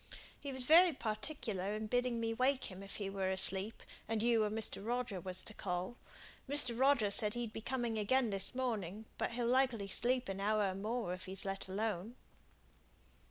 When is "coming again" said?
7.61-8.31